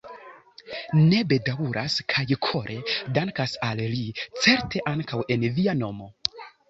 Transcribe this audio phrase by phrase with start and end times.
[1.09, 2.77] Ni bedaŭras kaj kore
[3.19, 4.01] dankas al li,
[4.47, 6.09] certe ankaŭ en via nomo.